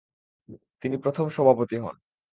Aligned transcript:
তিনি 0.81 0.95
প্রথম 0.97 1.25
সভাপতি 1.29 1.77
হন। 1.77 1.95